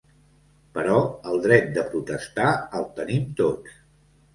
Però 0.77 0.95
el 1.33 1.39
dret 1.45 1.71
de 1.77 1.85
protestar 1.95 2.51
el 2.83 2.93
tenim 3.01 3.33
tots. 3.45 3.83